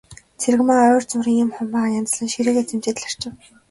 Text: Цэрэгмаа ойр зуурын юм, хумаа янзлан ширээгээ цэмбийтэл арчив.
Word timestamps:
Цэрэгмаа 0.41 0.85
ойр 0.95 1.03
зуурын 1.09 1.37
юм, 1.43 1.49
хумаа 1.55 1.87
янзлан 1.99 2.29
ширээгээ 2.33 2.65
цэмбийтэл 2.69 3.05
арчив. 3.07 3.33